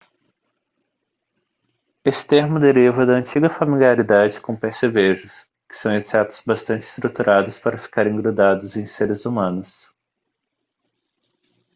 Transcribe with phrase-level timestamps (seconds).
[2.03, 8.17] esse termo deriva da antiga familiaridade com percevejos que são insetos bastante estruturados para ficarem
[8.17, 9.95] grudados em seres humanos